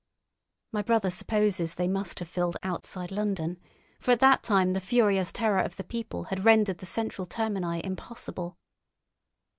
[0.71, 3.59] My brother supposes they must have filled outside London,
[3.99, 7.81] for at that time the furious terror of the people had rendered the central termini
[7.85, 8.57] impossible.